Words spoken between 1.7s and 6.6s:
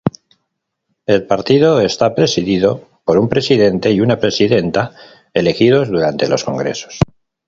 está presidido por un presidente y una presidenta, elegidos durante los